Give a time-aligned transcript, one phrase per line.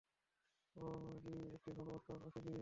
[0.75, 2.59] শুনো জ্বি, একটি ভালো প্রস্তাব আছে বিয়ের।